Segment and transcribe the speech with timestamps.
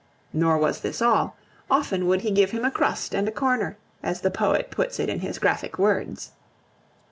[0.33, 1.35] Nor was this all;
[1.69, 5.09] often would he give him a crust and a corner, as the poet puts it
[5.09, 6.31] in his graphic words.